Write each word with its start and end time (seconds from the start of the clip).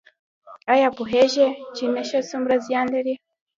ایا 0.73 0.89
پوهیږئ 0.97 1.49
چې 1.75 1.83
نشه 1.95 2.19
څومره 2.29 2.55
زیان 2.67 2.87
لري؟ 2.95 3.15